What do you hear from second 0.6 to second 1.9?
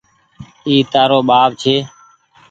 اي تآرو ٻآپ ڇي۔